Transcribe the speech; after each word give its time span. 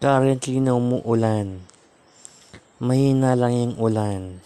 Currently 0.00 0.64
na 0.64 0.80
umuulan. 0.80 1.60
Mahina 2.80 3.36
lang 3.36 3.52
yung 3.52 3.74
ulan. 3.76 4.40